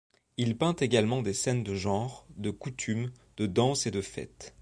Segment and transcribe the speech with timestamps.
[0.37, 4.55] Il peint également des scènes de genre, de coutumes, de danse et de fêtes.